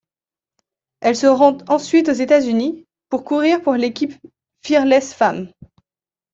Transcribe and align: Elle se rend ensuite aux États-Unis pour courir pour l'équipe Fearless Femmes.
Elle 1.01 1.15
se 1.15 1.27
rend 1.27 1.59
ensuite 1.67 2.09
aux 2.09 2.13
États-Unis 2.13 2.87
pour 3.09 3.23
courir 3.23 3.61
pour 3.61 3.75
l'équipe 3.75 4.17
Fearless 4.65 5.13
Femmes. 5.13 5.51